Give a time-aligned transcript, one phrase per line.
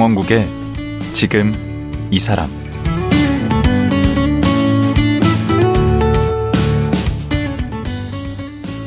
[0.00, 0.48] 강원국의
[1.12, 1.52] 지금
[2.10, 2.48] 이 사람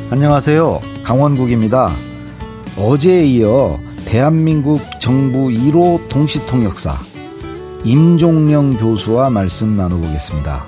[0.09, 0.81] 안녕하세요.
[1.03, 1.91] 강원국입니다.
[2.79, 6.97] 어제에 이어 대한민국 정부 1호 동시통역사
[7.83, 10.65] 임종령 교수와 말씀 나눠보겠습니다.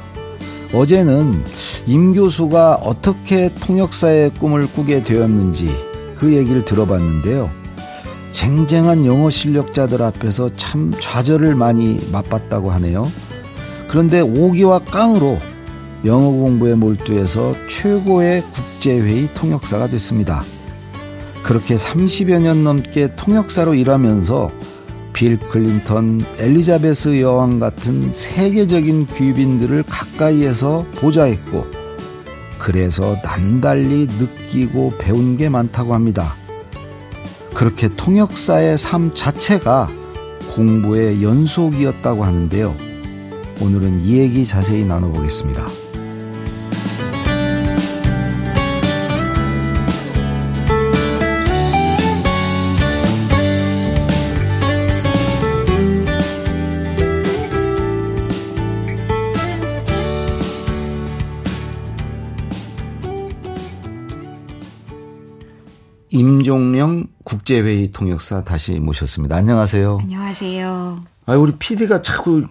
[0.75, 1.44] 어제는
[1.88, 5.72] 임 교수가 어떻게 통역사의 꿈을 꾸게 되었는지
[6.16, 7.64] 그 얘기를 들어봤는데요.
[8.35, 13.09] 쟁쟁한 영어 실력자들 앞에서 참 좌절을 많이 맛봤다고 하네요.
[13.88, 15.39] 그런데 오기와 깡으로
[16.03, 20.44] 영어 공부에 몰두해서 최고의 국제회의 통역사가 됐습니다.
[21.44, 24.52] 그렇게 30여 년 넘게 통역사로 일하면서
[25.13, 31.66] 빌 클린턴, 엘리자베스 여왕 같은 세계적인 귀빈들을 가까이에서 보좌했고,
[32.59, 36.36] 그래서 남달리 느끼고 배운 게 많다고 합니다.
[37.56, 39.89] 그렇게 통역사의 삶 자체가
[40.52, 42.75] 공부의 연속이었다고 하는데요.
[43.62, 45.66] 오늘은 이 얘기 자세히 나눠보겠습니다.
[66.16, 69.35] 임종령 국제회의 통역사 다시 모셨습니다.
[69.35, 69.99] 안녕하세요.
[70.02, 71.03] 안녕하세요.
[71.25, 72.45] 아, 우리 PD가 자꾸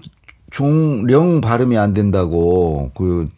[0.51, 3.31] 종령 발음이 안 된다고 그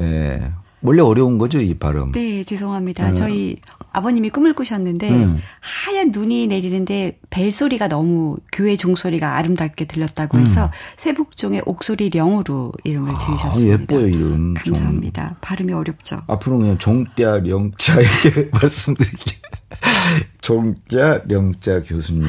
[0.00, 0.50] 예.
[0.84, 2.12] 원래 어려운 거죠, 이 발음.
[2.12, 3.08] 네, 죄송합니다.
[3.08, 3.14] 네.
[3.14, 3.56] 저희
[3.90, 5.38] 아버님이 꿈을 꾸셨는데 음.
[5.60, 10.70] 하얀 눈이 내리는데 벨소리가 너무 교회 종소리가 아름답게 들렸다고 해서 음.
[10.98, 13.82] 세북종의 옥소리령으로 이름을 아, 지으셨습니다.
[13.82, 14.52] 예뻐요, 이름.
[14.54, 15.28] 감사합니다.
[15.28, 15.36] 종.
[15.40, 16.20] 발음이 어렵죠.
[16.26, 19.38] 앞으로 그냥 종자, 령자 이렇게 말씀드릴게요.
[20.42, 22.26] 종자, 령자 교수님.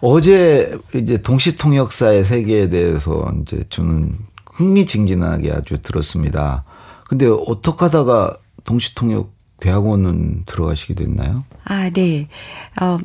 [0.00, 4.14] 어제 이제 동시통역사의 세계에 대해서 이제 저는
[4.46, 6.64] 흥미진진하게 아주 들었습니다.
[7.08, 11.44] 근데 어떻게 하다가 동시통역 대학원은 들어가시게 됐나요?
[11.64, 12.28] 아, 네.
[12.80, 12.98] 어,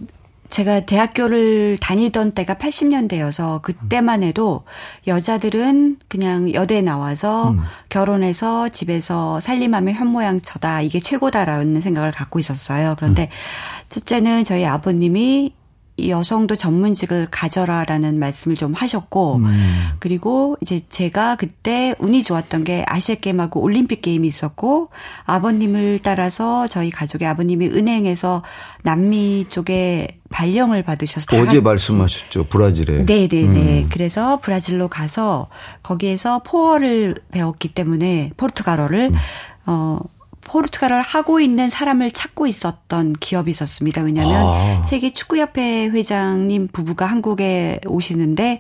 [0.50, 4.66] 제가 대학교를 다니던 때가 80년대여서 그때만 해도
[5.08, 7.62] 여자들은 그냥 여대 나와서 음.
[7.90, 10.82] 결혼해서 집에서 살림하며 현모양처다.
[10.82, 12.94] 이게 최고다라는 생각을 갖고 있었어요.
[12.98, 13.28] 그런데 음.
[13.90, 15.56] 첫째는 저희 아버님이
[16.08, 19.90] 여성도 전문직을 가져라라는 말씀을 좀 하셨고 음.
[20.00, 24.90] 그리고 이제 제가 그때 운이 좋았던 게 아시아 게임하고 올림픽 게임이 있었고
[25.26, 28.42] 아버님을 따라서 저희 가족의 아버님이 은행에서
[28.82, 33.90] 남미 쪽에 발령을 받으셔서 어제 말씀하셨죠 브라질에 네네네 음.
[33.92, 35.48] 그래서 브라질로 가서
[35.84, 39.16] 거기에서 포어를 배웠기 때문에 포르투갈어를 음.
[39.68, 40.00] 어
[40.46, 44.02] 포르투갈을 하고 있는 사람을 찾고 있었던 기업이 있었습니다.
[44.02, 44.84] 왜냐하면 아.
[44.84, 48.60] 세계 축구협회 회장님 부부가 한국에 오시는데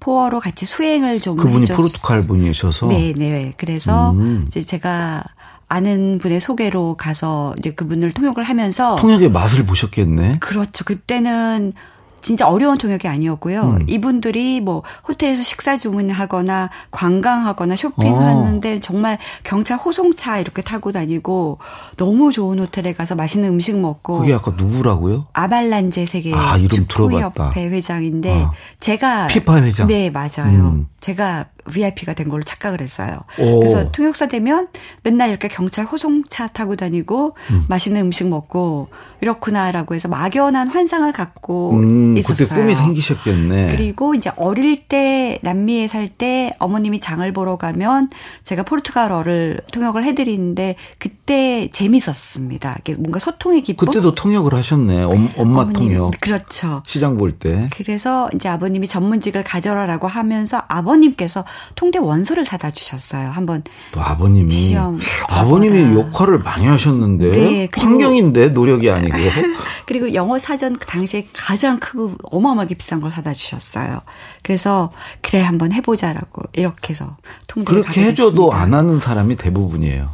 [0.00, 1.76] 포어로 같이 수행을 좀 그분이 해줬...
[1.76, 3.52] 포르투갈 분이셔서 네, 네.
[3.56, 4.44] 그래서 음.
[4.48, 5.22] 이제 제가
[5.68, 10.38] 아는 분의 소개로 가서 이제 그분을 통역을 하면서 통역의 맛을 보셨겠네.
[10.40, 10.84] 그렇죠.
[10.84, 11.72] 그때는
[12.22, 13.62] 진짜 어려운 통역이 아니었고요.
[13.62, 13.84] 음.
[13.88, 18.78] 이분들이 뭐 호텔에서 식사 주문하거나 관광하거나 쇼핑하는데 어.
[18.80, 21.58] 정말 경차 호송차 이렇게 타고 다니고
[21.96, 25.26] 너무 좋은 호텔에 가서 맛있는 음식 먹고 그게 아까 누구라고요?
[25.32, 28.52] 아발란제 세계 아, 축구협회 회장인데 아.
[28.80, 30.70] 제가 피파 회장 네 맞아요.
[30.74, 30.86] 음.
[31.00, 33.20] 제가 VIP가 된 걸로 착각을 했어요.
[33.38, 33.60] 오.
[33.60, 34.68] 그래서 통역사 되면
[35.02, 37.64] 맨날 이렇게 경찰 호송차 타고 다니고 음.
[37.68, 38.88] 맛있는 음식 먹고
[39.20, 42.48] 이렇구나라고 해서 막연한 환상을 갖고 음, 있었어요.
[42.48, 43.76] 그때 꿈이 생기셨겠네.
[43.76, 48.10] 그리고 이제 어릴 때 남미에 살 때 어머님이 장을 보러 가면
[48.44, 52.78] 제가 포르투갈어를 통역을 해드리는데 그때 재밌었습니다.
[52.98, 53.86] 뭔가 소통의 기쁨.
[53.86, 55.04] 그때도 통역을 하셨네.
[55.04, 56.12] 엄, 마 어머님, 통역.
[56.20, 56.82] 그렇죠.
[56.86, 57.68] 시장 볼 때.
[57.76, 61.44] 그래서 이제 아버님이 전문직을 가져라라고 하면서 아버님께서
[61.74, 63.30] 통대 원서를 사다 주셨어요.
[63.30, 63.62] 한번
[63.92, 69.16] 또 아버님이 시험 아버님이 역할을 많이 하셨는데 네, 환경인데 노력이 아니고
[69.86, 74.00] 그리고 영어 사전 그 당시에 가장 크고 어마어마하게 비싼 걸 사다 주셨어요.
[74.42, 74.90] 그래서
[75.20, 77.16] 그래 한번 해보자라고 이렇게 해서
[77.46, 80.08] 통대 그렇게 해줘도 안 하는 사람이 대부분이에요.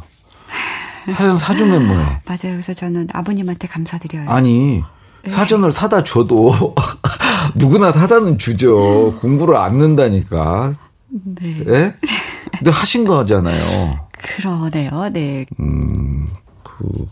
[1.15, 2.03] 사전 사주면 뭐해?
[2.25, 2.53] 맞아요.
[2.53, 4.29] 그래서 저는 아버님한테 감사드려요.
[4.29, 4.81] 아니
[5.23, 5.31] 네.
[5.31, 6.75] 사전을 사다 줘도
[7.55, 9.15] 누구나 사다는 주죠.
[9.19, 10.75] 공부를 안 는다니까.
[11.09, 11.63] 네.
[11.63, 11.95] 네?
[12.51, 14.07] 근데 하신 거잖아요.
[14.11, 15.09] 그러네요.
[15.11, 15.45] 네.
[15.59, 16.27] 음,
[16.63, 17.07] 그,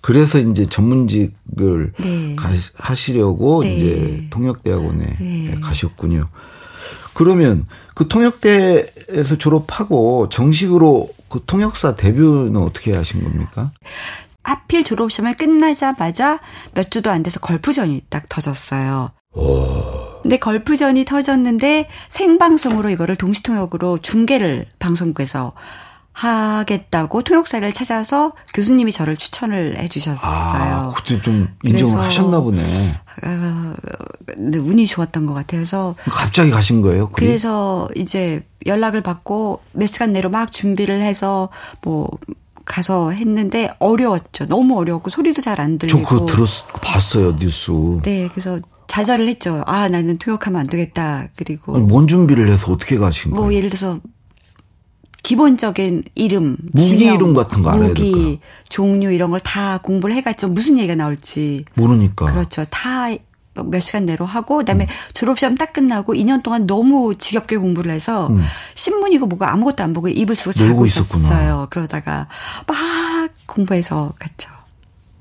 [0.00, 2.36] 그래서 이제 전문직을 네.
[2.36, 3.74] 가, 하시려고 네.
[3.74, 5.54] 이제 통역대학원에 네.
[5.60, 6.28] 가셨군요.
[7.14, 13.72] 그러면 그 통역대에서 졸업하고 정식으로 그 통역사 데뷔는 어떻게 하신 겁니까?
[14.44, 16.38] 하필 졸업시험을 끝나자마자
[16.74, 19.10] 몇 주도 안 돼서 걸프전이 딱 터졌어요.
[19.32, 20.05] 오.
[20.26, 25.52] 근데 걸프전이 터졌는데 생방송으로 이거를 동시통역으로 중계를 방송국에서
[26.10, 30.18] 하겠다고 통역사를 찾아서 교수님이 저를 추천을 해 주셨어요.
[30.24, 32.58] 아, 그때 좀 인정을 하셨나 보네.
[33.22, 33.74] 어,
[34.36, 35.60] 운이 좋았던 것 같아요.
[35.60, 37.08] 그래서 갑자기 가신 거예요?
[37.10, 37.26] 그게?
[37.26, 41.50] 그래서 이제 연락을 받고 몇 시간 내로 막 준비를 해서
[41.82, 42.08] 뭐
[42.64, 44.46] 가서 했는데 어려웠죠.
[44.46, 46.02] 너무 어려웠고 소리도 잘 안 들리고.
[46.02, 46.48] 저 그거 들었
[46.82, 47.70] 봤어요 뉴스.
[48.02, 49.62] 네, 그래서 좌절을 했죠.
[49.66, 51.28] 아 나는 통역하면 안 되겠다.
[51.36, 53.46] 그리고 아니, 뭔 준비를 해서 어떻게 가신 뭐 거예요?
[53.50, 53.98] 뭐 예를 들어서
[55.22, 58.44] 기본적인 이름, 무기 지명, 이름 같은 거 알아야 무기, 될까?
[58.68, 60.48] 종류 이런 걸 다 공부를 해갔죠.
[60.48, 62.26] 무슨 얘기가 나올지 모르니까.
[62.26, 62.64] 그렇죠.
[62.70, 63.10] 다
[63.64, 64.88] 몇 시간 내로 하고 그다음에 음.
[65.14, 68.42] 졸업시험 딱 끝나고 2년 동안 너무 지겹게 공부를 해서 음.
[68.74, 71.66] 신문이고 뭐가 아무것도 안 보고 입을 쓰고 자고 있었어요.
[71.70, 72.28] 그러다가
[72.66, 72.76] 막
[73.46, 74.50] 공부해서 갔죠.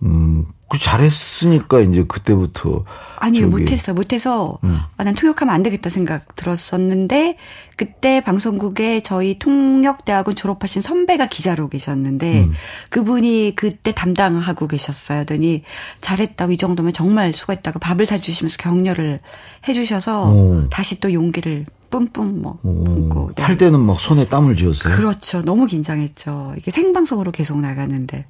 [0.06, 2.86] 음, 그 잘했으니까 이제 그때부터
[3.18, 4.78] 아니요 못했어 못해서 음.
[4.98, 7.38] 아, 난 통역하면 안 되겠다 생각 들었었는데
[7.76, 12.54] 그때 방송국에 저희 통역대학원 졸업하신 선배가 기자로 계셨는데 음.
[12.90, 15.26] 그분이 그때 담당하고 계셨어요.
[15.26, 15.64] 더니
[16.02, 19.20] 잘했다고 이 정도면 정말 수고했다고 밥을 사주시면서 격려를
[19.68, 20.70] 해주셔서 오.
[20.70, 23.44] 다시 또 용기를 뿜뿜 뭐 뿜고 네.
[23.44, 24.96] 할 때는 막 손에 땀을 쥐었어요.
[24.96, 25.42] 그렇죠.
[25.44, 26.56] 너무 긴장했죠.
[26.58, 28.26] 이게 생방송으로 계속 나가는데.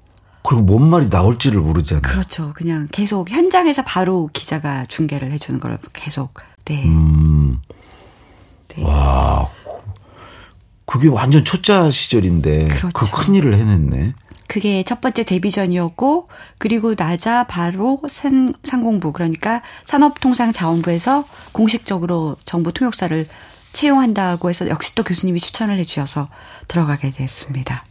[0.48, 2.02] 그리고 뭔 말이 나올지를 모르잖아요.
[2.04, 2.54] 그렇죠.
[2.56, 6.34] 그냥 계속 현장에서 바로 기자가 중계를 해주는 걸 계속.
[6.66, 6.84] 네.
[6.86, 7.60] 음.
[8.70, 8.84] 네.
[8.84, 9.50] 와.
[10.86, 13.12] 그게 완전 초짜 시절인데 그 그렇죠.
[13.12, 14.14] 그 큰 일을 해냈네.
[14.48, 23.28] 그게 첫 번째 데뷔전이었고 그리고 나자 바로 산, 상공부 그러니까 산업통상자원부에서 공식적으로 정부 통역사를
[23.74, 26.30] 채용한다고 해서 역시 또 교수님이 추천을 해주셔서
[26.68, 27.84] 들어가게 됐습니다.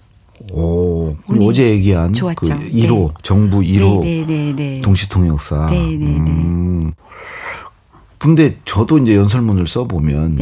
[0.53, 2.59] 오, 어제 얘기한 그 좋았죠.
[2.59, 3.15] 그 1호 네.
[3.23, 5.67] 정부 1호 네, 네, 네, 동시통역사.
[5.71, 6.93] 네, 네, 음.
[8.19, 10.39] 근데 저도 이제 연설문을 써 보면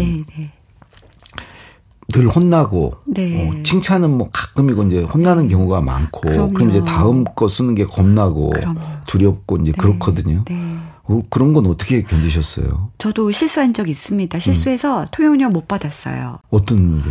[2.12, 3.48] 늘 혼나고 네.
[3.48, 6.52] 어, 칭찬은 뭐 가끔이고 이제 혼나는 경우가 많고 그럼요.
[6.52, 8.80] 그럼 이제 다음 거 쓰는 게 겁나고 그럼요.
[9.06, 9.78] 두렵고 이제 네.
[9.78, 10.44] 그렇거든요.
[10.46, 10.76] 네.
[11.04, 12.90] 어, 그런 건 어떻게 견디셨어요?
[12.98, 14.38] 저도 실수한 적 있습니다.
[14.38, 15.06] 실수해서 음.
[15.10, 16.38] 통역료 못 받았어요.
[16.50, 17.08] 어떤 게?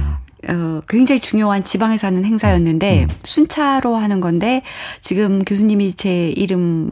[0.49, 3.15] 어, 굉장히 중요한 지방에서 하는 행사였는데 음.
[3.23, 4.63] 순차로 하는 건데
[4.99, 6.91] 지금 교수님이 제 이름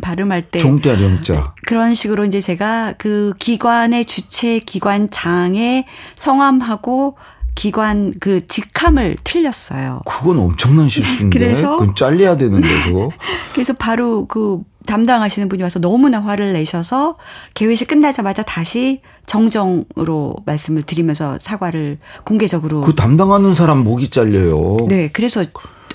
[0.00, 5.84] 발음할 때 종자 영자 그런 식으로 이제 제가 그 기관의 주체 기관장의
[6.14, 7.16] 성함하고
[7.56, 10.02] 기관 그 직함을 틀렸어요.
[10.06, 11.36] 그건 엄청난 실수인데.
[11.38, 13.10] 그래서 그건 잘려야 되는데 그거.
[13.54, 17.16] 그래서 바로 그 담당하시는 분이 와서 너무나 화를 내셔서
[17.54, 24.78] 개회식 끝나자마자 다시 정정으로 말씀을 드리면서 사과를 공개적으로 그 담당하는 사람 목이 잘려요.
[24.88, 25.44] 네, 그래서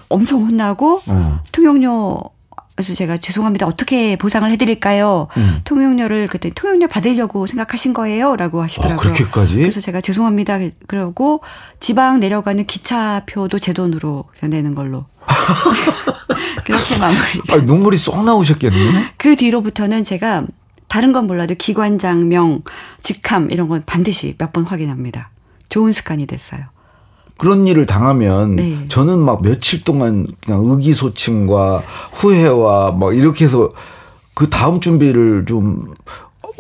[0.10, 1.40] 엄청 혼나고 어.
[1.52, 2.20] 통역료
[2.76, 3.68] 그래서 제가 죄송합니다.
[3.68, 5.28] 어떻게 보상을 해드릴까요?
[5.38, 5.62] 음.
[5.66, 9.00] 통용료를 그때 통용료 받으려고 생각하신 거예요?라고 하시더라고요.
[9.00, 9.56] 아, 그렇게까지?
[9.56, 10.58] 그래서 제가 죄송합니다.
[10.88, 11.42] 그러고
[11.80, 15.06] 지방 내려가는 기차표도 제 돈으로 내는 걸로.
[16.66, 17.42] 그렇게 마무리.
[17.50, 19.14] 아, 눈물이 쏙 나오셨겠네.
[19.18, 20.46] 그 뒤로부터는 제가
[20.88, 22.64] 다른 건 몰라도 기관장명,
[23.02, 25.30] 직함 이런 건 반드시 몇 번 확인합니다.
[25.70, 26.62] 좋은 습관이 됐어요.
[27.38, 28.86] 그런 일을 당하면 네.
[28.90, 33.72] 저는 막 며칠 동안 그냥 의기소침과 후회와 막 이렇게 해서
[34.36, 35.94] 그 다음 준비를 좀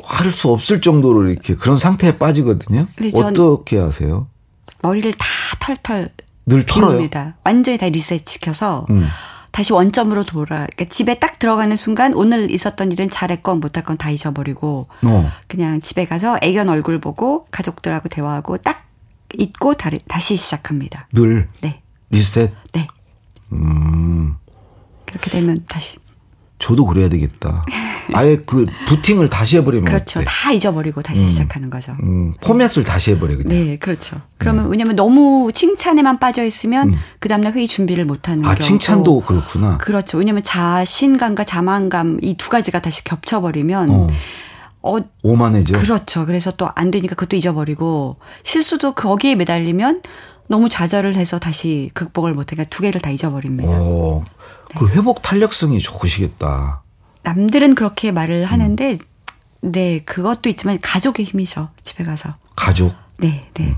[0.03, 2.87] 할 수 없을 정도로 이렇게 그런 상태에 빠지거든요.
[3.13, 4.27] 어떻게 하세요?
[4.81, 5.25] 머리를 다
[5.59, 6.09] 털털
[6.45, 7.07] 늘 털어요.
[7.43, 9.07] 완전히 다 리셋 시켜서 음.
[9.51, 10.65] 다시 원점으로 돌아.
[10.65, 15.31] 그러니까 집에 딱 들어가는 순간 오늘 있었던 일은 잘했건 못했건 다 잊어버리고 어.
[15.47, 18.85] 그냥 집에 가서 애견 얼굴 보고 가족들하고 대화하고 딱
[19.37, 21.07] 잊고 다시 시작합니다.
[21.13, 21.47] 늘?
[21.61, 21.81] 네.
[22.09, 22.53] 리셋?
[22.73, 22.87] 네.
[23.51, 24.35] 음.
[25.05, 25.97] 그렇게 되면 다시.
[26.61, 27.65] 저도 그래야 되겠다.
[28.13, 30.19] 아예 그 부팅을 다시 해버리면 그렇죠.
[30.19, 30.27] 어때?
[30.29, 31.27] 다 잊어버리고 다시 음.
[31.27, 31.95] 시작하는 거죠.
[32.03, 32.33] 음.
[32.41, 33.49] 포맷을 다시 해버려 그냥.
[33.49, 34.17] 네, 그렇죠.
[34.37, 34.71] 그러면 음.
[34.71, 36.95] 왜냐면 너무 칭찬에만 빠져 있으면 음.
[37.19, 38.59] 그 다음날 회의 준비를 못하는 아, 경우.
[38.59, 39.77] 칭찬도 그렇구나.
[39.77, 40.17] 그렇죠.
[40.17, 43.89] 왜냐면 자신감과 자만감 이 두 가지가 다시 겹쳐버리면.
[43.89, 44.07] 어.
[44.83, 45.77] 어, 오만해져.
[45.79, 46.25] 그렇죠.
[46.25, 50.01] 그래서 또 안 되니까 그것도 잊어버리고 실수도 거기에 매달리면
[50.47, 53.79] 너무 좌절을 해서 다시 극복을 못하니까 두 개를 다 잊어버립니다.
[53.79, 54.31] 오, 네.
[54.77, 56.83] 그 회복 탄력성이 좋으시겠다.
[57.23, 58.93] 남들은 그렇게 말을 하는데,
[59.63, 59.71] 음.
[59.71, 61.69] 네, 그것도 있지만 가족의 힘이죠.
[61.83, 62.35] 집에 가서.
[62.55, 62.93] 가족?
[63.17, 63.65] 네, 네.
[63.65, 63.75] 음.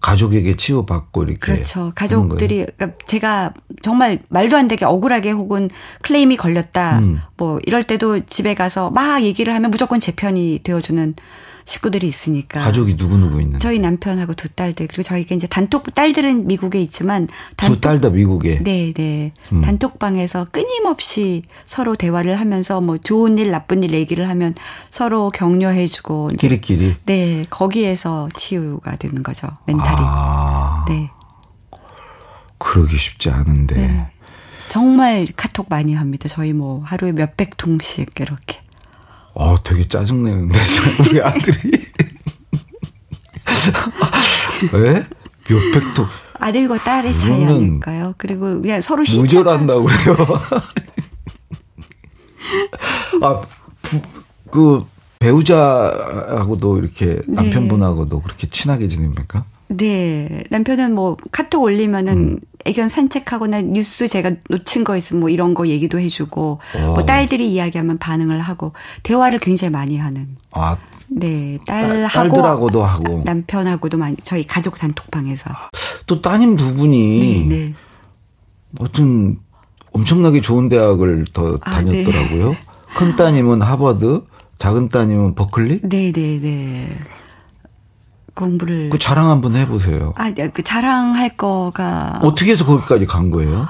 [0.00, 1.92] 가족에게 치유받고 이렇게 그렇죠.
[1.94, 3.52] 가족들이 그러니까 제가
[3.82, 5.68] 정말 말도 안 되게 억울하게 혹은
[6.02, 7.20] 클레임이 걸렸다 음.
[7.36, 11.14] 뭐 이럴 때도 집에 가서 막 얘기를 하면 무조건 제 편이 되어 주는
[11.70, 12.60] 식구들이 있으니까.
[12.60, 17.28] 가족이 누구 누구 있는 저희 남편하고 두 딸들, 그리고 저희가 이제 단톡, 딸들은 미국에 있지만.
[17.56, 18.58] 두 딸 다 미국에?
[18.60, 19.32] 네, 네.
[19.52, 19.60] 음.
[19.62, 24.52] 단톡방에서 끊임없이 서로 대화를 하면서 뭐 좋은 일, 나쁜 일 얘기를 하면
[24.90, 26.30] 서로 격려해주고.
[26.36, 26.96] 끼리끼리?
[27.06, 29.96] 네, 거기에서 치유가 되는 거죠, 멘탈이.
[30.00, 30.84] 아.
[30.88, 31.08] 네.
[32.58, 33.74] 그러기 쉽지 않은데.
[33.76, 34.06] 네.
[34.68, 36.28] 정말 카톡 많이 합니다.
[36.28, 38.58] 저희 뭐 하루에 몇백 통씩 이렇게.
[39.34, 40.58] 어, 되게 짜증내는데,
[41.08, 41.86] 우리 아들이.
[44.72, 45.06] 왜?
[45.48, 46.06] 몇백 통.
[46.34, 48.14] 아들과 딸의 차이 아닐까요?
[48.16, 50.16] 그리고 그냥 서로 무절한다고 그래요.
[53.22, 53.42] 아,
[53.82, 54.00] 부,
[54.50, 54.86] 그,
[55.18, 57.22] 배우자하고도 이렇게 네.
[57.26, 59.44] 남편분하고도 그렇게 친하게 지냅니까?
[59.68, 60.44] 네.
[60.48, 62.40] 남편은 뭐 카톡 올리면은 음.
[62.64, 66.86] 애견 산책하거나 뉴스 제가 놓친 거 있으면 뭐 이런 거 얘기도 해주고 오.
[66.86, 70.36] 뭐 딸들이 이야기하면 반응을 하고 대화를 굉장히 많이 하는.
[70.52, 70.76] 아.
[71.12, 71.58] 네.
[71.66, 75.50] 딸하고 딸들하고도 하고 남편하고도 많이 저희 가족 단톡방에서.
[76.06, 77.74] 또 따님 두 분이 네, 네.
[78.78, 79.38] 어떤
[79.92, 82.48] 엄청나게 좋은 대학을 더 다녔더라고요.
[82.48, 82.58] 아, 네.
[82.94, 84.22] 큰 따님은 하버드,
[84.58, 85.80] 작은 따님은 버클리?
[85.82, 86.88] 네, 네, 네.
[88.40, 88.90] 공부를.
[88.90, 90.14] 그 자랑 한번 해보세요.
[90.16, 92.18] 아, 네, 그 자랑할 거가.
[92.22, 93.68] 어떻게 해서 거기까지 간 거예요?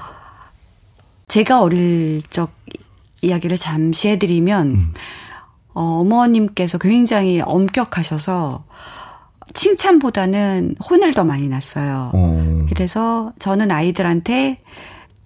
[1.29, 2.51] 제가 어릴 적
[3.21, 4.93] 이야기를 잠시 해드리면, 음.
[5.75, 8.65] 어, 어머님께서 굉장히 엄격하셔서,
[9.53, 12.11] 칭찬보다는 혼을 더 많이 났어요.
[12.15, 12.67] 어.
[12.69, 14.61] 그래서 저는 아이들한테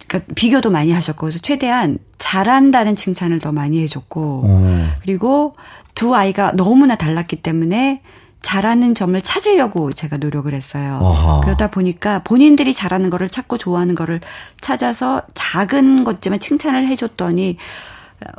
[0.07, 4.87] 그러니까 비교도 많이 하셨고 그래서 최대한 잘한다는 칭찬을 더 많이 해줬고 어.
[5.01, 5.55] 그리고
[5.93, 8.01] 두 아이가 너무나 달랐기 때문에
[8.45, 10.99] 잘하는 점을 찾으려고 제가 노력을 했어요.
[11.01, 11.41] 아하.
[11.41, 14.21] 그러다 보니까 본인들이 잘하는 거를 찾고 좋아하는 거를
[14.61, 17.57] 찾아서 작은 것지만 칭찬을 해줬더니
[18.23, 18.29] 어,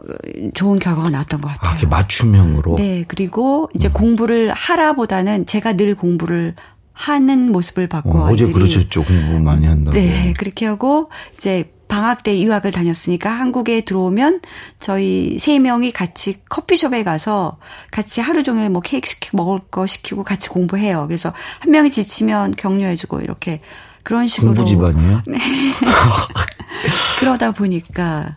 [0.54, 1.86] 좋은 결과가 나왔던 것 같아요.
[1.86, 2.76] 아, 맞춤형으로?
[2.76, 3.04] 네.
[3.08, 3.92] 그리고 이제 음.
[3.92, 6.54] 공부를 하라보다는 제가 늘 공부를
[6.92, 9.02] 하는 모습을 봤고 어, 제 그러셨죠.
[9.02, 9.96] 공부 많이 한다고.
[9.96, 10.32] 네.
[10.38, 14.40] 그렇게 하고 이제 방학 때 유학을 다녔으니까 한국에 들어오면
[14.80, 17.58] 저희 세 명이 같이 커피숍에 가서
[17.90, 21.06] 같이 하루 종일 뭐 케이크 시키고 먹을 거 시키고 같이 공부해요.
[21.06, 23.60] 그래서 한 명이 지치면 격려해주고 이렇게
[24.02, 25.22] 그런 식으로 공부 집안이에요?
[25.26, 25.38] 네.
[27.20, 28.36] 그러다 보니까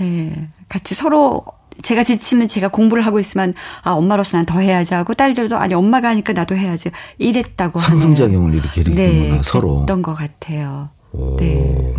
[0.00, 0.48] 예.
[0.68, 1.44] 같이 서로
[1.82, 6.08] 제가 지치면 제가 공부를 하고 있으면 아 엄마로서 난 더 해야지 하고 딸들도 아니 엄마가
[6.08, 10.90] 하니까 나도 해야지 이랬다고 하는 상승작용을 이렇게 일으키는구나 네, 서로 어떤 것 같아요.
[11.12, 11.36] 오.
[11.36, 11.94] 네.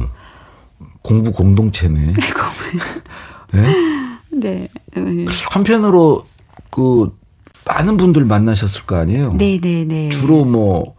[1.08, 2.12] 공부 공동체네.
[3.54, 3.76] 네?
[4.30, 4.68] 네.
[4.94, 5.26] 네.
[5.50, 6.26] 한편으로
[6.70, 7.18] 그
[7.66, 9.32] 많은 분들 만나셨을 거 아니에요?
[9.38, 10.10] 네, 네, 네.
[10.10, 10.96] 주로 뭐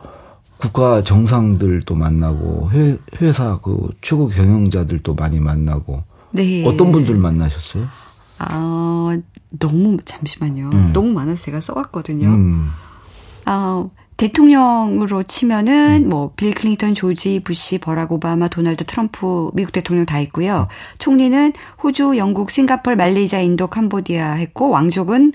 [0.56, 6.66] 국가 정상들도 만나고 회, 회사 그 최고 경영자들도 많이 만나고 네.
[6.66, 7.86] 어떤 분들 만나셨어요?
[8.38, 9.18] 아,
[9.50, 10.70] 너무 잠시만요.
[10.72, 10.90] 음.
[10.94, 12.28] 너무 많아서 제가 써왔거든요.
[12.28, 12.70] 음.
[13.44, 13.86] 아,
[14.18, 16.08] 대통령으로 치면은 음.
[16.08, 20.66] 뭐빌 클린턴, 조지 부시, 버락 오바마, 도널드 트럼프 미국 대통령 다 있고요.
[20.98, 25.32] 총리는 호주, 영국, 싱가폴, 말레이시아, 인도, 캄보디아 했고 왕족은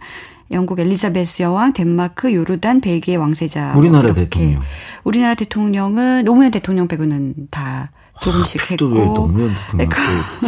[0.52, 3.74] 영국 엘리자베스 여왕, 덴마크, 요르단, 벨기에 왕세자.
[3.78, 4.26] 우리나라 이렇게.
[4.26, 4.62] 대통령.
[5.06, 7.90] 우리나라 대통령은 노무현 대통령 빼고는 다
[8.22, 8.86] 조금씩 아, 했고.
[8.88, 9.92] 왜 노무현 대통령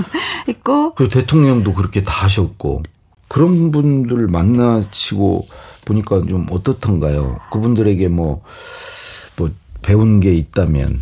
[0.50, 0.94] 했고.
[0.96, 2.84] 그 대통령도 그렇게 다 하셨고.
[3.30, 5.48] 그런 분들 만나시고
[5.86, 7.40] 보니까 좀 어떻던가요?
[7.52, 8.42] 그분들에게 뭐,
[9.38, 9.50] 뭐,
[9.82, 11.02] 배운 게 있다면.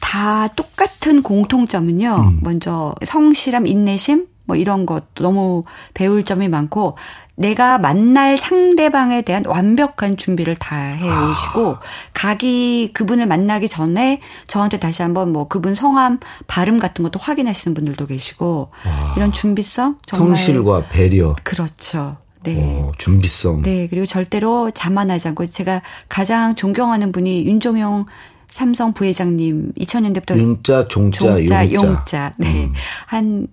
[0.00, 2.16] 다 똑같은 공통점은요.
[2.16, 2.40] 음.
[2.42, 6.96] 먼저 성실함, 인내심, 뭐 이런 것 너무 배울 점이 많고
[7.34, 11.80] 내가 만날 상대방에 대한 완벽한 준비를 다 해오시고 아.
[12.12, 18.06] 가기 그분을 만나기 전에 저한테 다시 한번 뭐 그분 성함 발음 같은 것도 확인하시는 분들도
[18.06, 19.14] 계시고 와.
[19.16, 22.18] 이런 준비성 정말 성실과 배려 그렇죠.
[22.44, 22.56] 네.
[22.56, 23.62] 오, 준비성.
[23.62, 23.86] 네.
[23.88, 28.06] 그리고 절대로 자만하지 않고 제가 가장 존경하는 분이 윤종영
[28.52, 31.72] 삼성 부회장님 2000년대부터 윤자 종자, 종자 용자.
[31.72, 32.34] 용자.
[32.36, 32.64] 네.
[32.64, 32.72] 음.
[33.06, 33.46] 한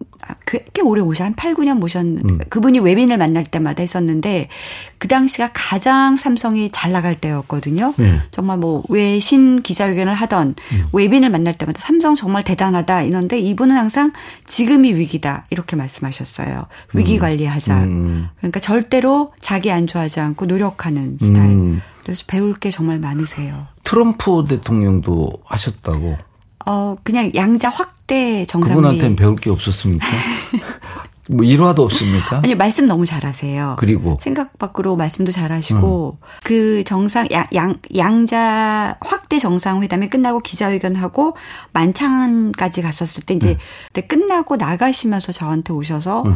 [0.45, 2.37] 꽤, 꽤 오래 모셔 한 8, 9년 모셨는데 음.
[2.49, 4.49] 그분이 외빈을 만날 때마다 했었는데
[4.97, 7.93] 그 당시가 가장 삼성이 잘 나갈 때였거든요.
[7.95, 8.19] 네.
[8.31, 10.83] 정말 뭐 외신 기자회견을 하던 음.
[10.91, 14.11] 외빈을 만날 때마다 삼성 정말 대단하다 이런데 이분은 항상
[14.45, 16.65] 지금이 위기다 이렇게 말씀하셨어요.
[16.93, 17.19] 위기 음.
[17.19, 17.83] 관리하자.
[17.85, 18.27] 음.
[18.39, 21.81] 그러니까 절대로 자기 안주하지 않고 노력하는 스타일.
[21.99, 22.03] 음.
[22.03, 23.67] 그래서 배울 게 정말 많으세요.
[23.83, 26.17] 트럼프 대통령도 하셨다고.
[26.65, 28.75] 어, 그냥 양자 확대 정상회.
[28.75, 30.05] 그분한테는 배울 게 없었습니까?
[31.31, 32.41] 뭐 일화도 없습니까?
[32.43, 33.75] 아니 말씀 너무 잘하세요.
[33.77, 36.25] 그리고 생각 밖으로 말씀도 잘하시고 음.
[36.43, 41.37] 그 정상 양, 양 양자 확대 정상 회담이 끝나고 기자회견하고
[41.71, 43.57] 만찬까지 갔었을 때 이제
[43.95, 44.01] 음.
[44.07, 46.35] 끝나고 나가시면서 저한테 오셔서 음.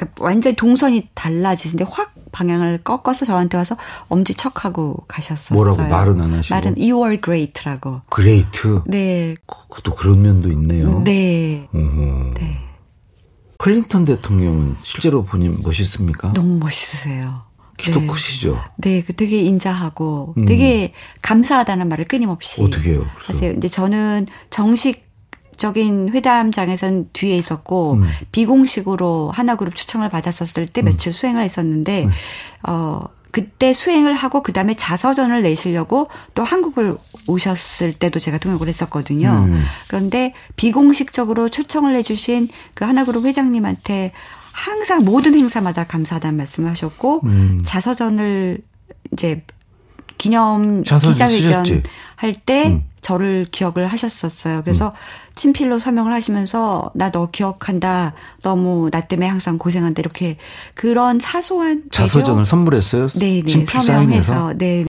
[0.00, 3.76] 그러니까 완전히 동선이 달라지는데 확 방향을 꺾어서 저한테 와서
[4.08, 5.56] 엄지척하고 가셨었어요.
[5.56, 6.54] 뭐라고 말은 안 하시고?
[6.54, 8.00] 말은 You are great라고.
[8.08, 8.82] Great.
[8.86, 9.34] 네.
[9.82, 11.02] 또 그런 면도 있네요.
[11.02, 11.68] 네.
[11.74, 12.34] 어허.
[12.34, 12.58] 네.
[13.58, 16.32] 클린턴 대통령은 실제로 보니 멋있습니까?
[16.32, 17.42] 너무 멋있으세요.
[17.76, 18.06] 키도 네.
[18.06, 18.58] 크시죠?
[18.78, 20.44] 네, 그 되게 인자하고 음.
[20.46, 20.92] 되게
[21.22, 23.06] 감사하다는 말을 끊임없이 어떻게 해요?
[23.18, 23.52] 하세요.
[23.52, 25.09] 이제 저는 정식
[25.60, 28.08] 적인 회담장에선 뒤에 있었고 음.
[28.32, 32.10] 비공식으로 하나그룹 초청을 받았었을 때 며칠 수행을 했었는데 네.
[32.66, 39.48] 어 그때 수행을 하고 그 다음에 자서전을 내시려고 또 한국을 오셨을 때도 제가 통역을 했었거든요.
[39.48, 39.62] 음.
[39.86, 44.12] 그런데 비공식적으로 초청을 해주신 그 하나그룹 회장님한테
[44.52, 47.60] 항상 모든 행사마다 감사하다는 말씀을 하셨고 음.
[47.66, 48.62] 자서전을
[49.12, 49.44] 이제
[50.16, 51.82] 기념 자서전 기자회견 쓰셨지?
[52.16, 52.89] 할때 음.
[53.00, 54.62] 저를 기억을 하셨었어요.
[54.62, 54.94] 그래서
[55.34, 58.14] 친필로 서명을 하시면서 나 너 기억한다.
[58.42, 60.00] 너무 나 때문에 항상 고생한다.
[60.00, 60.36] 이렇게
[60.74, 63.08] 그런 사소한 자서전을 선물했어요?
[63.18, 63.66] 네, 네.
[63.66, 64.54] 서명해서?
[64.56, 64.84] 네.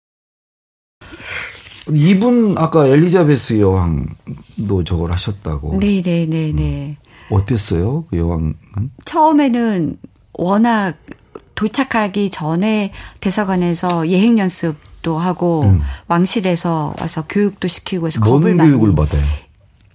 [1.93, 5.79] 이분 아까 엘리자베스 여왕도 저걸 하셨다고.
[5.81, 6.97] 네, 네, 네, 네.
[7.31, 8.05] 어땠어요?
[8.11, 8.55] 그 여왕은?
[9.05, 9.97] 처음에는
[10.35, 10.97] 워낙
[11.55, 15.81] 도착하기 전에 대사관에서 예행 연습 도 하고 음.
[16.09, 19.23] 왕실에서 와서 교육도 시키고 해서 뭔 겁을 교육을 많이 받아요?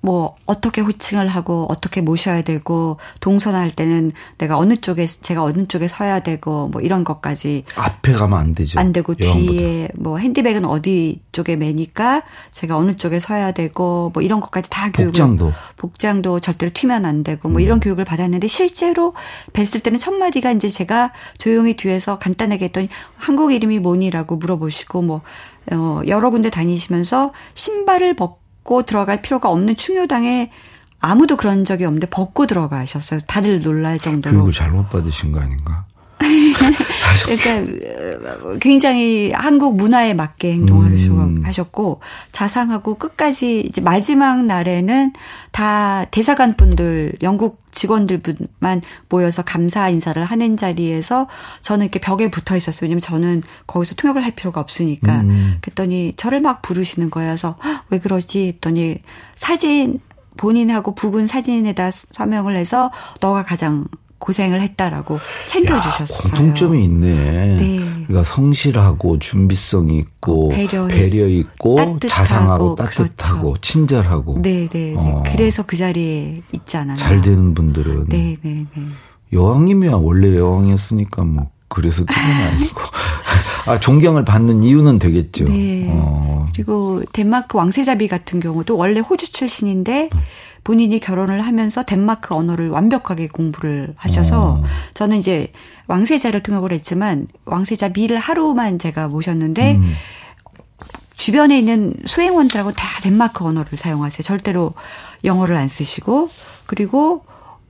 [0.06, 5.88] 뭐 어떻게 호칭을 하고 어떻게 모셔야 되고 동선할 때는 내가 어느 쪽에 제가 어느 쪽에
[5.88, 8.80] 서야 되고 뭐 이런 것까지 앞에 가면 안 되죠.
[8.80, 9.16] 안 되고.
[9.16, 12.22] 뒤에 뭐 핸디백은 어디 쪽에 매니까
[12.52, 15.48] 제가 어느 쪽에 서야 되고 뭐 이런 것까지 다 교육을 복장도.
[15.48, 15.54] 음.
[15.78, 19.16] 복장도 절대로 튀면 안 되고 뭐 이런 교육을 받았는데 실제로
[19.54, 25.22] 뵀을 때는 첫 마디가 이제 제가 조용히 뒤에서 간단하게 했더니 한국 이름이 뭐니라고 물어보시고 뭐
[25.72, 30.50] 어, 여러 군데 다니시면서 신발을 벗 고 들어갈 필요가 없는 충효당에
[31.00, 33.20] 아무도 그런 적이 없는데 벗고 들어가셨어요.
[33.28, 34.34] 다들 놀랄 정도로.
[34.34, 35.86] 교육을 잘못 받으신 거 아닌가?
[37.26, 41.15] 그러니까 어, 굉장히 한국 문화에 맞게 행동하셨고
[42.32, 45.14] 자상하고 끝까지 이제 마지막 날에는
[45.52, 51.28] 다 대사관 분들 영국 직원들만 모여서 감사 인사를 하는 자리에서
[51.62, 52.86] 저는 이렇게 벽에 붙어 있었어요.
[52.88, 55.22] 왜냐면 저는 거기서 통역을 할 필요가 없으니까.
[55.22, 55.58] 음.
[55.62, 57.32] 그랬더니 저를 막 부르시는 거예요.
[57.32, 58.48] 그래서 "헉, 왜 그러지?
[58.48, 58.98] 했더니
[59.36, 60.00] 사진
[60.38, 63.86] 본인하고 부분 사진에다 서명을 해서 너가 가장
[64.26, 66.32] 고생을 했다라고 챙겨주셨어요.
[66.32, 67.56] 공통점이 있네.
[67.58, 67.78] 네.
[68.08, 73.04] 그러니까 성실하고 준비성 있고 배려해- 배려 있고 따뜻하고, 자상하고 그렇죠.
[73.06, 74.96] 따뜻하고 친절하고 네, 네, 네.
[74.98, 75.22] 어.
[75.28, 76.96] 그래서 그 자리에 있지 않았나.
[76.96, 78.84] 잘 되는 분들은 네, 네, 네.
[79.32, 82.82] 여왕님이야 원래 여왕이었으니까 뭐 그래서 그건 아니고
[83.66, 85.46] 아 존경을 받는 이유는 되겠죠.
[85.46, 85.88] 네.
[85.90, 86.48] 어.
[86.54, 90.20] 그리고 덴마크 왕세자비 같은 경우도 원래 호주 출신인데 음.
[90.64, 94.64] 본인이 결혼을 하면서 덴마크 언어를 완벽하게 공부를 하셔서 어.
[94.94, 95.52] 저는 이제
[95.88, 99.94] 왕세자를 통역을 했지만 왕세자 미를 하루만 제가 모셨는데 음.
[101.16, 104.22] 주변에 있는 수행원들하고 다 덴마크 언어를 사용하세요.
[104.22, 104.74] 절대로
[105.24, 106.30] 영어를 안 쓰시고
[106.66, 107.26] 그리고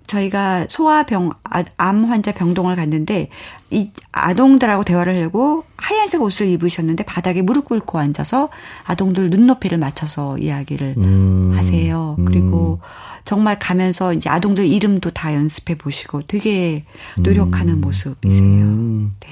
[0.07, 3.29] 저희가 소아병 아- 암 환자 병동을 갔는데
[3.71, 8.49] 이 아동들하고 대화를 하려고 하얀색 옷을 입으셨는데 바닥에 무릎 꿇고 앉아서
[8.85, 11.53] 아동들 눈높이를 맞춰서 이야기를 음.
[11.55, 12.15] 하세요.
[12.25, 12.79] 그리고
[13.25, 16.85] 정말 가면서 이제 아동들 이름도 다 연습해 보시고 되게
[17.17, 18.41] 노력하는 모습이세요.
[18.43, 19.15] 음.
[19.19, 19.27] 네.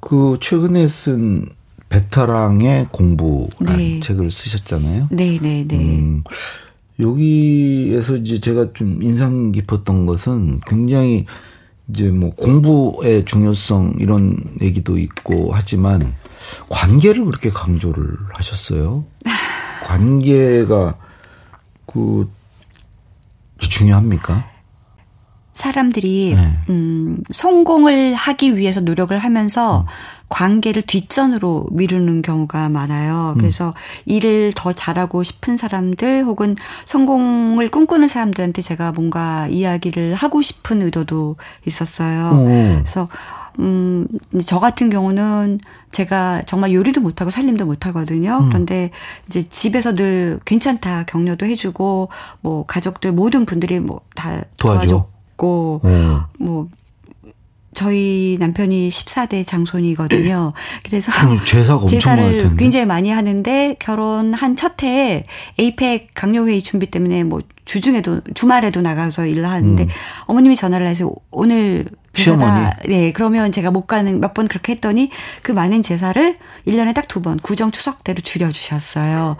[0.00, 1.48] 그 최근에 쓴
[1.88, 4.00] 베테랑의 공부라는 네.
[4.00, 5.08] 책을 쓰셨잖아요.
[5.10, 6.22] 네, 네, 네.
[6.98, 11.26] 음, 여기에서 이제 제가 좀 인상 깊었던 것은 굉장히
[11.88, 16.14] 이제 뭐 공부의 중요성 이런 얘기도 있고 하지만
[16.68, 19.04] 관계를 그렇게 강조를 하셨어요.
[19.84, 20.96] 관계가
[21.86, 22.28] 그
[23.58, 24.53] 중요합니까?
[25.54, 26.52] 사람들이 네.
[26.68, 29.86] 음, 성공을 하기 위해서 노력을 하면서
[30.28, 33.34] 관계를 뒷전으로 미루는 경우가 많아요.
[33.38, 33.72] 그래서
[34.04, 41.36] 일을 더 잘하고 싶은 사람들 혹은 성공을 꿈꾸는 사람들한테 제가 뭔가 이야기를 하고 싶은 의도도
[41.66, 42.30] 있었어요.
[42.32, 42.44] 어.
[42.78, 43.08] 그래서
[43.60, 44.08] 음,
[44.44, 45.60] 저 같은 경우는
[45.92, 48.38] 제가 정말 요리도 못하고 살림도 못하거든요.
[48.38, 48.48] 음.
[48.48, 48.90] 그런데
[49.28, 52.08] 이제 집에서 늘 괜찮다 격려도 해주고
[52.40, 55.13] 뭐 가족들 모든 분들이 뭐 다 도와줘?
[55.38, 56.26] 도와줬고 어.
[56.38, 56.68] 뭐
[57.74, 60.52] 저희 남편이 14대 장손이거든요.
[60.84, 61.10] 그래서
[61.44, 62.56] 제사가 많을 제사를.
[62.56, 65.24] 굉장히 많이 하는데 결혼한 첫 해에
[65.58, 69.88] 에이펙 강요회의 준비 때문에 뭐 주중에도 주말에도 나가서 일을 하는데 음.
[70.26, 71.86] 어머님이 전화를 해서 오늘?
[72.14, 72.76] 제사다.
[72.86, 75.10] 네, 그러면 제가 못 가는 몇 번 그렇게 했더니
[75.42, 79.36] 그 많은 제사를 1년에 딱 두 번 구정 추석 때로 줄여 주셨어요.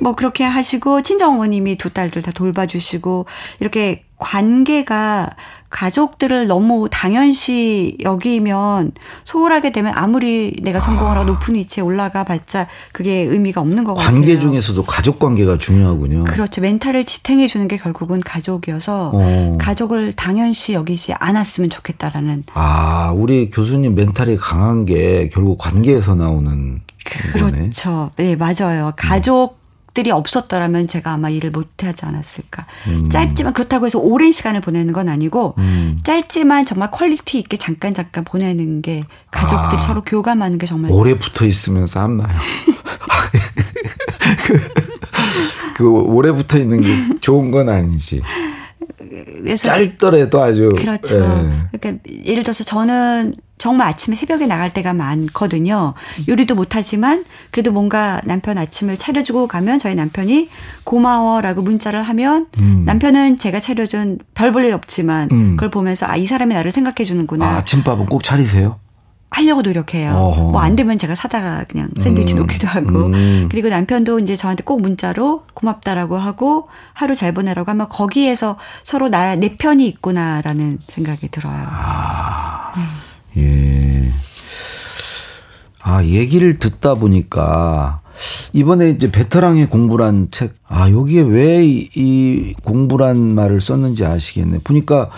[0.00, 3.26] 뭐 그렇게 하시고 친정 어머님이 두 딸들 다 돌봐주시고
[3.58, 5.30] 이렇게 관계가
[5.70, 8.92] 가족들을 너무 당연시 여기면
[9.24, 11.24] 소홀하게 되면 아무리 내가 성공을 하고 아.
[11.24, 14.12] 높은 위치에 올라가 봤자 그게 의미가 없는 것 같아요.
[14.14, 16.24] 관계 중에서도 가족 관계가 중요하군요.
[16.24, 16.62] 그렇죠.
[16.62, 19.58] 멘탈을 지탱해 주는 게 결국은 가족이어서 어.
[19.60, 22.44] 가족을 당연시 여기지 않았으면 좋겠다라는.
[22.54, 28.10] 아, 우리 교수님 멘탈이 강한 게 결국 관계에서 나오는 그렇죠.
[28.16, 28.34] 거네.
[28.34, 28.92] 네, 맞아요.
[28.96, 29.57] 가족
[29.98, 32.66] 들이 없었더라면 제가 아마 일을 못하지 않았을까.
[32.86, 33.08] 음.
[33.08, 35.98] 짧지만 그렇다고 해서 오랜 시간을 보내는 건 아니고 음.
[36.04, 39.84] 짧지만 정말 quality 있게 잠깐 잠깐 보내는 게 가족들이 아.
[39.84, 42.38] 서로 교감하는 게 정말 오래 붙어 있으면 싸움 나요.
[44.46, 44.60] 그,
[45.74, 48.22] 그 오래 붙어 있는 게 좋은 건 아니지.
[48.98, 51.16] 그래서 짧더라도 아주 그렇죠.
[51.16, 51.76] 예.
[51.76, 55.94] 그러니까 예를 들어서 저는 정말 아침에 새벽에 나갈 때가 많거든요.
[56.28, 60.48] 요리도 못하지만 그래도 뭔가 남편 아침을 차려주고 가면 저희 남편이
[60.84, 62.82] 고마워라고 문자를 하면 음.
[62.86, 65.50] 남편은 제가 차려준 별 볼 일 없지만 음.
[65.56, 67.44] 그걸 보면서 아 이 사람이 나를 생각해 주는구나.
[67.46, 68.78] 아, 아침밥은 꼭 차리세요?
[69.30, 70.12] 하려고 노력해요.
[70.12, 72.38] 뭐 안 되면 제가 사다가 그냥 샌드위치 음.
[72.38, 73.06] 놓기도 하고.
[73.08, 73.48] 음.
[73.50, 79.36] 그리고 남편도 이제 저한테 꼭 문자로 고맙다라고 하고 하루 잘 보내라고 하면 거기에서 서로 나
[79.36, 81.62] 내 편이 있구나라는 생각이 들어요.
[81.66, 82.57] 아.
[83.42, 84.04] 네.
[84.06, 84.12] 예.
[85.82, 88.00] 아, 얘기를 듣다 보니까
[88.52, 94.58] 이번에 이제 베테랑의 공부란 책, 아, 여기에 왜 이 공부란 말을 썼는지 아시겠네.
[94.64, 95.10] 보니까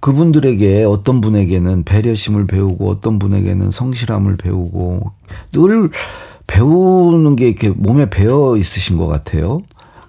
[0.00, 5.12] 그분들에게 어떤 분에게는 배려심을 배우고 어떤 분에게는 성실함을 배우고
[5.52, 5.90] 늘
[6.46, 9.60] 배우는 게 이렇게 몸에 배어 있으신 것 같아요.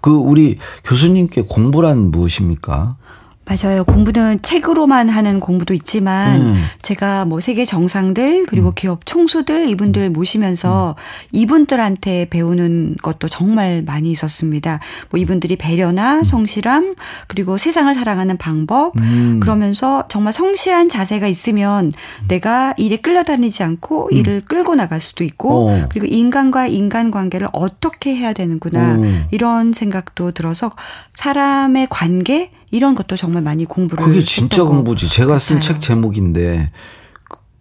[0.02, 2.98] 그 우리 교수님께 공부란 무엇입니까?
[3.46, 3.84] 맞아요.
[3.84, 6.64] 공부는 책으로만 하는 공부도 있지만 음.
[6.82, 8.74] 제가 뭐 세계 정상들 그리고 음.
[8.74, 10.14] 기업 총수들 이분들 음.
[10.14, 11.28] 모시면서 음.
[11.34, 14.80] 이분들한테 배우는 것도 정말 많이 있었습니다.
[15.10, 16.24] 뭐 이분들이 배려나 음.
[16.24, 16.96] 성실함
[17.28, 19.42] 그리고 세상을 사랑하는 방법 음.
[19.42, 21.92] 그러면서 정말 성실한 자세가 있으면
[22.30, 25.88] 내가 일에 끌려다니지 않고 일을 끌고 나갈 수도 있고 어.
[25.90, 28.98] 그리고 인간과 인간 관계를 어떻게 해야 되는구나
[29.32, 30.72] 이런 생각도 들어서
[31.14, 35.08] 사람의 관계 이런 것도 정말 많이 공부를 그게 진짜 공부지.
[35.08, 36.72] 제가 쓴 책 제목인데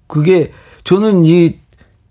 [0.07, 0.53] 그게
[0.85, 1.59] 저는 이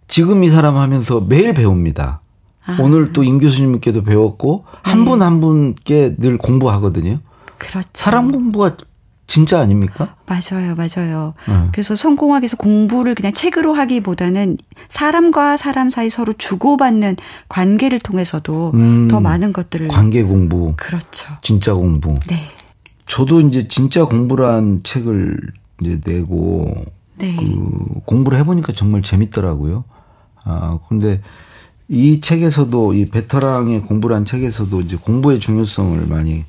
[0.07, 2.21] 지금 이 사람 하면서 매일 배웁니다.
[2.65, 2.77] 아.
[2.79, 5.25] 오늘 또 임 교수님께도 배웠고 한 분한 네.
[5.25, 7.19] 한 분께 늘 공부하거든요.
[7.57, 7.87] 그렇죠.
[7.93, 8.77] 사람 공부가
[9.25, 10.15] 진짜 아닙니까?
[10.27, 11.33] 맞아요, 맞아요.
[11.47, 11.69] 네.
[11.71, 14.57] 그래서 성공하기 위해서 공부를 그냥 책으로 하기보다는
[14.89, 17.15] 사람과 사람 사이 서로 주고받는
[17.49, 20.73] 관계를 통해서도 음, 더 많은 것들을 관계 공부.
[20.77, 21.33] 그렇죠.
[21.41, 22.13] 진짜 공부.
[22.27, 22.47] 네.
[23.12, 25.38] 저도 이제 진짜 공부란 책을
[25.82, 26.74] 이제 내고
[27.17, 27.36] 네.
[27.36, 29.84] 그 공부를 해보니까 정말 재밌더라고요.
[30.45, 31.19] 아 근데
[31.89, 36.45] 이 책에서도 이 베테랑의 공부란 책에서도 이제 공부의 중요성을 많이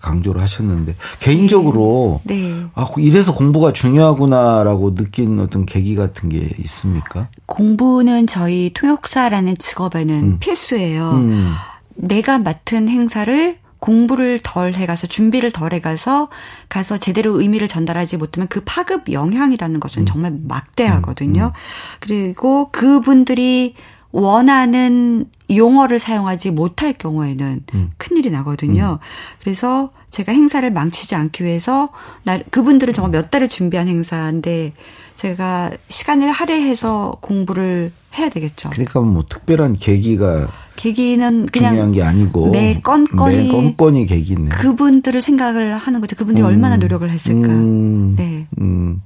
[0.00, 2.48] 강조를 하셨는데 개인적으로 네.
[2.48, 2.64] 네.
[2.74, 7.28] 아 이래서 공부가 중요하구나라고 느낀 어떤 계기 같은 게 있습니까?
[7.44, 10.38] 공부는 저희 통역사라는 직업에는 음.
[10.40, 11.10] 필수예요.
[11.10, 11.52] 음.
[11.96, 16.28] 내가 맡은 행사를 공부를 덜 해가서 준비를 덜 해가서
[16.68, 20.06] 가서 제대로 의미를 전달하지 못하면 그 파급 영향이라는 것은 음.
[20.06, 21.42] 정말 막대하거든요.
[21.42, 21.46] 음.
[21.46, 21.96] 음.
[21.98, 23.74] 그리고 그분들이
[24.12, 27.90] 원하는 용어를 사용하지 못할 경우에는 음.
[27.96, 28.98] 큰일이 나거든요.
[29.00, 29.06] 음.
[29.40, 31.90] 그래서 제가 행사를 망치지 않기 위해서
[32.24, 34.72] 나 그분들은 정말 몇 달을 준비한 행사인데
[35.20, 38.70] 제가 시간을 할애해서 공부를 해야 되겠죠.
[38.70, 44.48] 그러니까 뭐 특별한 계기가 계기는 그냥 중요한 게 아니고 매 건건이 매 건건이 계기네.
[44.48, 46.16] 그분들을 생각을 하는 거죠.
[46.16, 47.48] 그분들이 음, 얼마나 노력을 했을까.
[47.48, 48.46] 음, 네.
[48.62, 49.02] 음.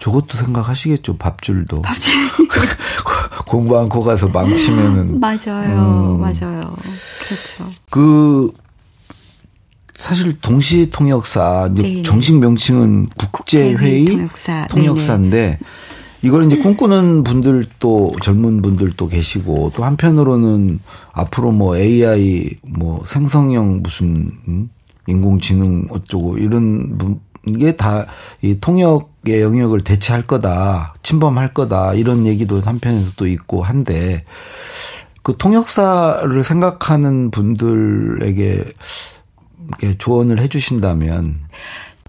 [0.00, 1.18] 저것도 생각하시겠죠.
[1.18, 1.82] 밥줄도.
[1.82, 2.12] 밥줄.
[3.46, 5.20] 공부 않고 가서 망치면은.
[5.22, 6.16] 맞아요.
[6.18, 6.20] 음.
[6.20, 6.74] 맞아요.
[7.20, 7.70] 그렇죠.
[7.90, 8.52] 그
[10.04, 14.66] 사실 동시 통역사 이제 정식 명칭은 국제회의 통역사.
[14.68, 15.58] 통역사인데
[16.20, 20.78] 이걸 이제 꿈꾸는 분들도 젊은 분들도 계시고 또 한편으로는
[21.12, 24.68] 앞으로 뭐 AI 뭐 생성형 무슨 음?
[25.06, 27.18] 인공지능 어쩌고 이런
[27.58, 28.04] 게다
[28.42, 34.26] 이 통역의 영역을 대체할 거다 침범할 거다 이런 얘기도 한편에서 또 있고 한데
[35.22, 38.64] 그 통역사를 생각하는 분들에게
[39.68, 41.40] 이렇게 조언을 해주신다면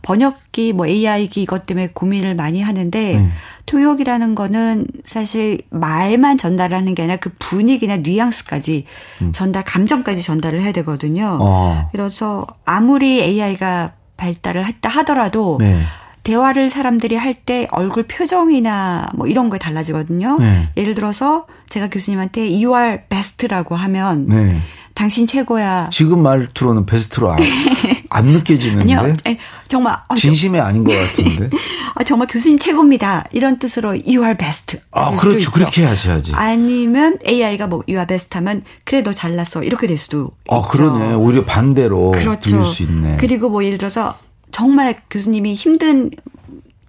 [0.02, 3.32] 번역기 뭐 AI기 이것 때문에 고민을 많이 하는데 네.
[3.66, 8.86] 통역이라는 거는 사실 말만 전달하는 게 아니라 그 분위기나 뉘앙스까지
[9.24, 9.32] 음.
[9.32, 11.40] 전달 감정까지 전달을 해야 되거든요.
[11.42, 11.90] 어.
[11.92, 15.82] 그래서 아무리 AI가 발달을 했다 하더라도 네.
[16.24, 20.38] 대화를 사람들이 할 때 얼굴 표정이나 뭐 이런 거에 달라지거든요.
[20.40, 20.70] 네.
[20.78, 24.60] 예를 들어서 제가 교수님한테 you are best라고 하면 네.
[24.96, 25.90] 당신 최고야.
[25.92, 27.40] 지금 말투로는 베스트로 안.
[28.10, 28.94] 안 느껴지는데?
[28.94, 29.16] 아니요.
[29.28, 29.98] 에, 정말.
[30.08, 31.50] 어, 진심이 저, 아닌 것 같은데?
[31.96, 33.26] 아, 정말 교수님 최고입니다.
[33.32, 34.80] 이런 뜻으로 you are best.
[34.92, 35.52] 아, 그렇죠.
[35.52, 36.32] 그렇게 하셔야지.
[36.34, 39.64] 아니면 AI가 뭐 you are best 하면 그래, 너 잘났어.
[39.64, 40.68] 이렇게 될 수도 아, 있죠.
[40.70, 41.14] 그러네.
[41.16, 42.40] 오히려 반대로 그렇죠.
[42.40, 43.18] 들릴 수 있네.
[43.20, 44.18] 그리고 뭐 예를 들어서
[44.52, 46.10] 정말 교수님이 힘든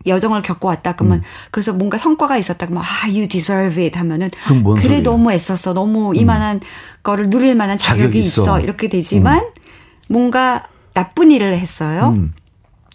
[0.07, 1.23] 여정을 겪어왔다 그러면 음.
[1.51, 5.03] 그래서 뭔가 성과가 있었다 그러면 아 you deserve it 하면은 그래 소리예요?
[5.03, 6.17] 너무 애썼어 너무 음.
[6.17, 6.61] 이만한
[7.03, 8.43] 거를 누릴 만한 자격이, 자격이 있어.
[8.43, 8.61] 있어.
[8.61, 9.51] 이렇게 되지만 음.
[10.09, 10.65] 뭔가
[10.95, 12.15] 나쁜 일을 했어요.
[12.17, 12.33] 음.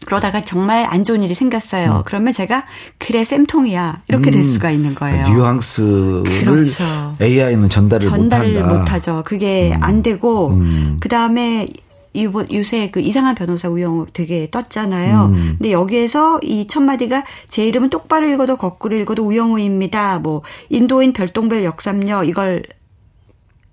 [0.06, 1.97] 그러다가 정말 안 좋은 일이 생겼어요.
[1.97, 2.02] 음.
[2.06, 2.65] 그러면 제가
[2.97, 4.43] 그래 쌤통이야 이렇게 될 음.
[4.43, 5.28] 수가 있는 거예요.
[5.28, 7.15] 뉘앙스를 그렇죠.
[7.21, 9.21] AI는 전달을, 전달을 못하죠.
[9.26, 10.60] 그게 안 되고
[11.00, 11.67] 그 다음에
[12.15, 15.26] 요새 그 이상한 변호사 우영 되게 떴잖아요.
[15.34, 15.56] 음.
[15.58, 20.19] 근데 여기에서 이 첫 마디가 제 이름은 똑바로 읽어도 거꾸로 읽어도 우영우입니다.
[20.19, 22.63] 뭐 인도인 별똥별 역삼역 이걸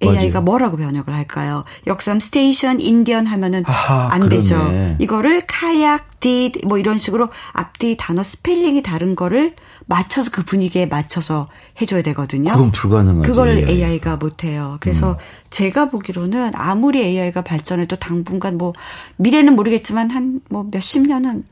[0.01, 0.41] AI가 맞아요.
[0.43, 1.65] 뭐라고 번역을 할까요?
[1.89, 4.37] 역삼 station Indian 하면은 아하, 안 그러네.
[4.37, 4.97] 되죠.
[5.01, 9.55] 이거를 kayak, deed 뭐 이런 식으로 앞뒤 단어 스펠링이 다른 거를
[9.89, 11.49] 맞춰서 그 분위기에 맞춰서
[11.81, 12.53] 해줘야 되거든요.
[12.53, 13.23] 그건 불가능하죠.
[13.29, 14.77] 그걸 AI가 못해요.
[14.81, 15.17] 그래서 음.
[15.49, 18.75] 제가 보기로는 아무리 AI가 발전해도 당분간 뭐
[19.17, 21.45] 미래는 모르겠지만 한 뭐 몇십 년은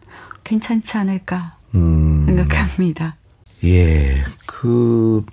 [0.45, 2.25] 괜찮지 않을까 음.
[2.27, 3.17] 생각합니다.
[3.65, 5.25] 예, 그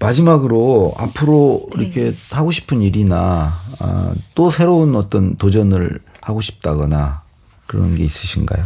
[0.00, 1.84] 마지막으로 앞으로 네.
[1.84, 7.22] 이렇게 하고 싶은 일이나 아, 또 새로운 어떤 도전을 하고 싶다거나
[7.66, 8.64] 그런 게 있으신가요?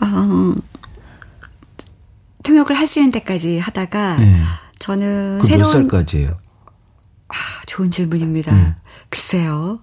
[0.00, 0.54] 아,
[2.72, 4.40] 통역을 하시는 때까지 하다가 네.
[4.78, 6.30] 저는 새로운 몇 살까지예요?
[7.28, 7.34] 아,
[7.66, 8.54] 좋은 질문입니다.
[8.54, 8.74] 네.
[9.08, 9.80] 글쎄요.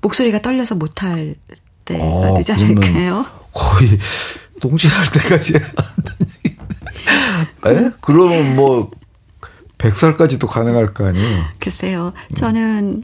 [0.00, 1.36] 목소리가 떨려서 못할
[1.84, 3.24] 때가 어, 되지 않을까요?
[3.52, 3.98] 거의
[4.60, 5.56] 동실할 때까지
[7.66, 7.90] 에?
[8.00, 8.90] 그러면 뭐
[9.78, 11.44] 100살까지도 가능할 거 아니에요?
[11.58, 12.12] 글쎄요.
[12.36, 13.02] 저는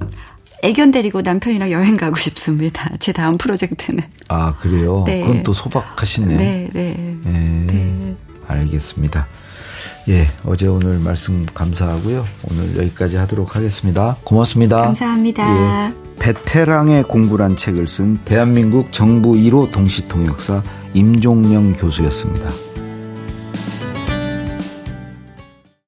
[0.63, 2.91] 애견 데리고 남편이랑 여행 가고 싶습니다.
[2.99, 4.03] 제 다음 프로젝트는.
[4.29, 5.05] 아, 그래요?
[5.07, 5.21] 네.
[5.23, 6.37] 그건 또 소박하시네.
[6.37, 6.95] 네, 네.
[7.25, 7.67] 네.
[7.67, 8.17] 네.
[8.49, 9.27] 알겠습니다.
[10.09, 12.25] 예, 어제 오늘 말씀 감사하고요.
[12.51, 14.17] 오늘 여기까지 하도록 하겠습니다.
[14.25, 14.83] 고맙습니다.
[14.83, 15.91] 감사합니다.
[15.91, 20.63] 예, 베테랑의 공부란 책을 쓴 대한민국 정부 1호 동시통역사
[20.95, 22.68] 임종명 교수였습니다.